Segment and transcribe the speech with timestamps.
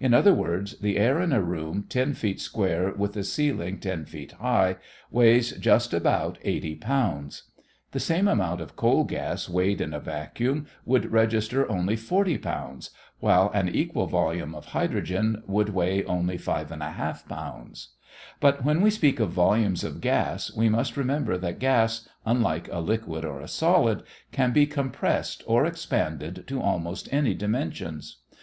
[0.00, 4.06] In other words, the air in a room ten feet square with a ceiling ten
[4.06, 4.76] feet high,
[5.10, 7.42] weighs just about 80 pounds.
[7.92, 12.88] The same amount of coal gas weighed in a vacuum would register only 40 pounds;
[13.20, 17.88] while an equal volume of hydrogen would weigh only 5 1/2 pounds.
[18.40, 22.80] But when we speak of volumes of gas we must remember that gas, unlike a
[22.80, 28.16] liquid or a solid, can be compressed or expanded to almost any dimensions.